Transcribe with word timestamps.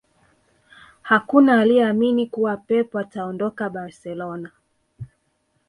Hakuna 1.01 1.61
aliyeamini 1.61 2.27
kuwa 2.27 2.57
Pep 2.57 2.95
ataondoka 2.95 3.69
Barcelona 3.69 4.51